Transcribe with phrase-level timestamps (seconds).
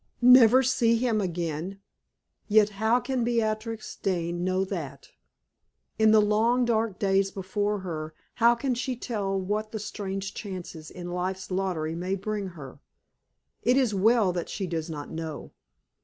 [0.33, 1.79] Never see him again?
[2.47, 5.11] Yet how can Beatrix Dane know that?
[5.99, 10.89] In the long, dark days before her, how can she tell what the strange chances
[10.89, 12.79] in life's lottery may bring her?
[13.61, 15.51] It is well that she does not know.